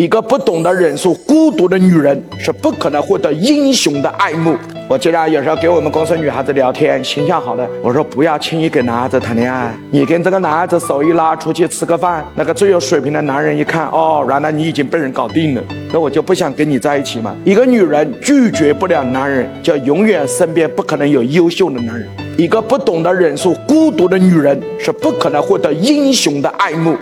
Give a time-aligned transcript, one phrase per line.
[0.00, 4.56] 一个不懂得忍受孤独的女人是不可能获得英雄的爱慕。
[4.88, 9.70] 我经常有时候给我们公司女孩子聊天，形象好的，我说不要轻易跟男孩子谈恋爱。
[9.90, 17.36] 你跟这个男孩子手一拉，出去吃个饭，那个最有水平的男人一看，哦，原来你已经被人搞定了，那我就不想跟你在一起嘛。
[17.44, 22.08] 一个女人拒绝不了男人，就永远身边不可能有优秀的男人。
[22.38, 26.96] 一个不懂得忍受孤独的女人是不可能获得英雄的爱慕。